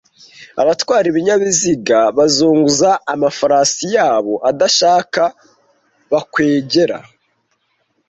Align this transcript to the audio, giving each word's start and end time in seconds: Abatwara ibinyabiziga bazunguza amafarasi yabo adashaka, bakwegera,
Abatwara 0.61 1.05
ibinyabiziga 1.11 1.99
bazunguza 2.17 2.89
amafarasi 3.13 3.85
yabo 3.95 4.33
adashaka, 4.49 5.21
bakwegera, 6.11 6.97